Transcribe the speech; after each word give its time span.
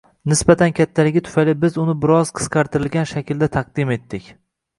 Nisbatan 0.31 0.71
kattaligi 0.77 1.21
tufayli 1.27 1.55
biz 1.65 1.77
uni 1.83 1.95
biroz 2.07 2.33
qisqartirilgan 2.41 3.07
shaklda 3.13 3.51
taqdim 3.59 3.95
etdik 3.99 4.35